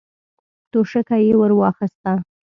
توشکه 0.73 1.17
يې 1.25 1.33
ور 1.39 1.51
واخيسته. 1.59 2.11